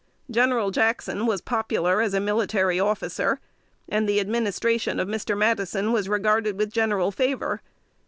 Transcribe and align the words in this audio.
General 0.31 0.71
Jackson 0.71 1.27
was 1.27 1.41
popular 1.41 2.01
as 2.01 2.15
a 2.15 2.19
military 2.19 2.79
officer, 2.79 3.39
and 3.87 4.09
the 4.09 4.19
Administration 4.19 4.99
of 4.99 5.07
Mr. 5.07 5.37
Madison 5.37 5.91
was 5.93 6.09
regarded 6.09 6.57
with 6.57 6.73
general 6.73 7.11
favor. 7.11 7.61